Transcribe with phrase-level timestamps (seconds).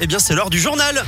[0.00, 1.04] Eh bien c'est l'heure du journal.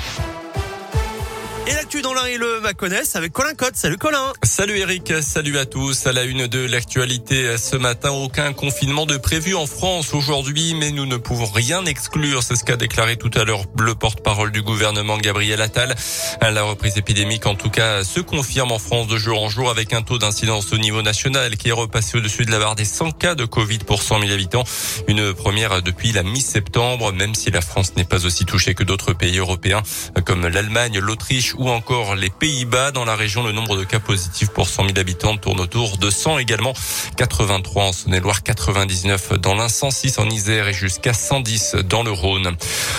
[1.69, 3.75] Et l'actu dans l'un et le Maconnais avec Colin Cotte.
[3.75, 4.33] Salut Colin.
[4.45, 6.07] Salut Eric, salut à tous.
[6.07, 10.93] À la une de l'actualité ce matin, aucun confinement de prévu en France aujourd'hui, mais
[10.93, 12.45] nous ne pouvons rien exclure.
[12.45, 15.97] C'est ce qu'a déclaré tout à l'heure le porte-parole du gouvernement Gabriel Attal.
[16.41, 19.93] La reprise épidémique, en tout cas, se confirme en France de jour en jour avec
[19.93, 23.11] un taux d'incidence au niveau national qui est repassé au-dessus de la barre des 100
[23.11, 24.65] cas de Covid pour 100 000 habitants.
[25.09, 29.15] Une première depuis la mi-septembre, même si la France n'est pas aussi touchée que d'autres
[29.15, 29.83] pays européens
[30.25, 32.91] comme l'Allemagne, l'Autriche ou encore les Pays-Bas.
[32.91, 36.11] Dans la région, le nombre de cas positifs pour 100 000 habitants tourne autour de
[36.11, 36.73] 100 également.
[37.17, 42.57] 83 en Saône-et-Loire, 99 dans l'Ain, 106 en Isère et jusqu'à 110 dans le Rhône.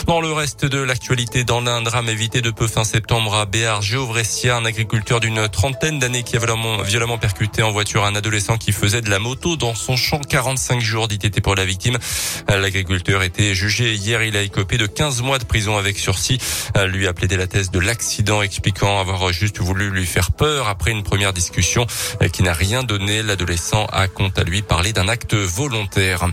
[0.07, 3.81] Dans le reste de l'actualité, dans l'Ain, drame évité de peu fin septembre à Béar,
[3.81, 8.57] Géovressia, un agriculteur d'une trentaine d'années qui a violemment, violemment percuté en voiture un adolescent
[8.57, 10.20] qui faisait de la moto dans son champ.
[10.20, 11.98] 45 jours d'ITT pour la victime.
[12.48, 14.23] L'agriculteur était jugé hier.
[14.23, 16.39] Il a écopé de 15 mois de prison avec sursis.
[16.87, 20.91] Lui a plaidé la thèse de l'accident expliquant avoir juste voulu lui faire peur après
[20.91, 21.85] une première discussion
[22.31, 23.21] qui n'a rien donné.
[23.21, 26.26] L'adolescent a quant à lui parlé d'un acte volontaire.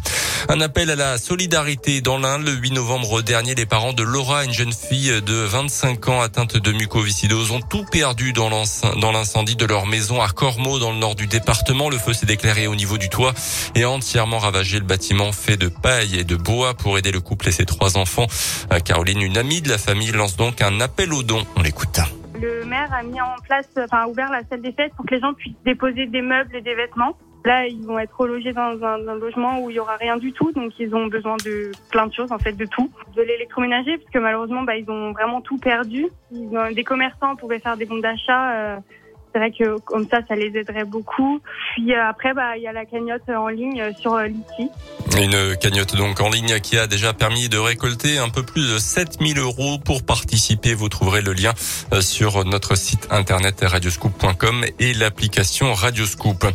[0.48, 2.44] Un appel à la solidarité dans l'Inde.
[2.46, 6.56] Le 8 novembre dernier, les parents de Laura, une jeune fille de 25 ans atteinte
[6.56, 11.16] de mucoviscidose, ont tout perdu dans l'incendie de leur maison à Cormeaux, dans le nord
[11.16, 11.90] du département.
[11.90, 13.34] Le feu s'est déclaré au niveau du toit
[13.74, 17.20] et a entièrement ravagé le bâtiment fait de paille et de bois pour aider le
[17.20, 18.28] couple et ses trois enfants.
[18.84, 21.44] Caroline, une amie de la famille, lance donc un appel aux dons.
[21.56, 22.03] On l'écoute.
[22.44, 25.20] Le maire a mis en place, enfin, ouvert la salle des fêtes pour que les
[25.20, 27.16] gens puissent déposer des meubles et des vêtements.
[27.44, 30.52] Là, ils vont être relogés dans un, logement où il y aura rien du tout,
[30.52, 34.10] donc ils ont besoin de plein de choses, en fait, de tout, de l'électroménager, parce
[34.10, 36.06] que malheureusement, bah, ils ont vraiment tout perdu.
[36.30, 38.52] Des commerçants pouvaient faire des bons d'achat.
[38.52, 38.76] Euh,
[39.34, 41.40] c'est vrai que comme ça, ça les aiderait beaucoup.
[41.74, 44.70] Puis euh, après, bah, il y a la cagnotte en ligne euh, sur euh, Liti.
[45.20, 48.78] Une cagnotte donc en ligne qui a déjà permis de récolter un peu plus de
[48.78, 50.74] 7000 euros pour participer.
[50.74, 51.52] Vous trouverez le lien
[52.00, 56.46] sur notre site internet radioscoop.com et l'application Radioscoop.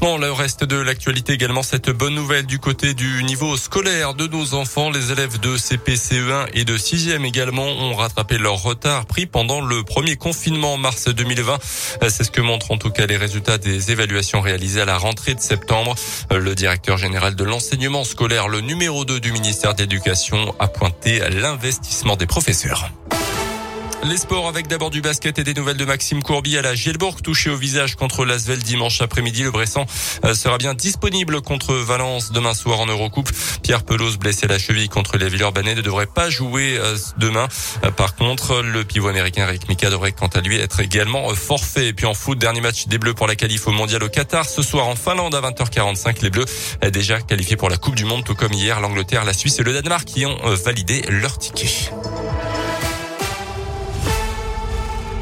[0.00, 4.26] Bon, le reste de l'actualité également, cette bonne nouvelle du côté du niveau scolaire de
[4.26, 4.90] nos enfants.
[4.90, 9.84] Les élèves de CPCE1 et de 6e également ont rattrapé leur retard pris pendant le
[9.84, 11.58] premier confinement en mars 2020.
[12.22, 15.34] C'est ce que montrent en tout cas les résultats des évaluations réalisées à la rentrée
[15.34, 15.96] de septembre.
[16.30, 21.18] Le directeur général de l'enseignement scolaire, le numéro 2 du ministère de l'Éducation, a pointé
[21.30, 22.92] l'investissement des professeurs.
[24.04, 27.22] Les sports avec d'abord du basket et des nouvelles de Maxime Courby à la Gielbourg,
[27.22, 29.44] touché au visage contre l'Asvel dimanche après-midi.
[29.44, 29.86] Le Bressan
[30.24, 33.30] euh, sera bien disponible contre Valence demain soir en Eurocoupe.
[33.62, 37.46] Pierre Pelouse, blessé à la cheville contre les Villeurbanais, ne devrait pas jouer euh, demain.
[37.84, 41.86] Euh, par contre, le pivot américain Rick Mika devrait quant à lui être également forfait.
[41.86, 44.46] Et puis en foot, dernier match des Bleus pour la qualif au mondial au Qatar.
[44.46, 46.46] Ce soir en Finlande à 20h45, les Bleus
[46.92, 49.72] déjà qualifiés pour la Coupe du Monde, tout comme hier l'Angleterre, la Suisse et le
[49.72, 51.92] Danemark qui ont validé leur ticket.